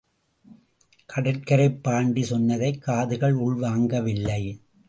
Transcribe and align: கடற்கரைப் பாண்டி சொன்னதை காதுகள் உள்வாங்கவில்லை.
கடற்கரைப் 1.05 1.83
பாண்டி 1.83 2.23
சொன்னதை 2.23 2.77
காதுகள் 2.77 3.35
உள்வாங்கவில்லை. 3.35 4.41